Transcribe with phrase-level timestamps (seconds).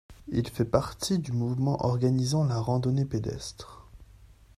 [0.29, 3.87] Il fait partie du mouvement organisant la randonnée pédestre.